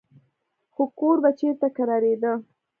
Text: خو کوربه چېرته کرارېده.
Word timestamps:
خو 0.73 0.83
کوربه 0.97 1.31
چېرته 1.39 1.67
کرارېده. 1.77 2.33